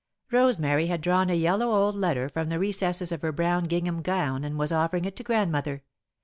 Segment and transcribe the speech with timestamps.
[0.31, 4.43] Rosemary had drawn a yellow old letter from the recesses of her brown gingham gown
[4.43, 5.83] and was offering it to Grandmother.